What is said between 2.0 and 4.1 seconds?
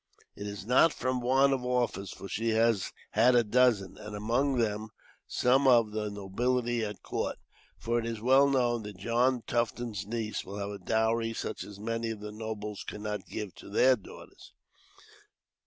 for she has had a dozen,